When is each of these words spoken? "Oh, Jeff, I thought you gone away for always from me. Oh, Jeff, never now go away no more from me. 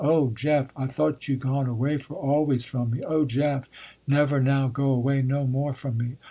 "Oh, 0.03 0.31
Jeff, 0.33 0.73
I 0.75 0.87
thought 0.87 1.27
you 1.27 1.37
gone 1.37 1.67
away 1.67 1.97
for 1.99 2.15
always 2.15 2.65
from 2.65 2.89
me. 2.89 3.03
Oh, 3.03 3.23
Jeff, 3.23 3.69
never 4.07 4.41
now 4.41 4.67
go 4.67 4.85
away 4.85 5.21
no 5.21 5.45
more 5.45 5.73
from 5.75 5.97
me. 5.99 6.15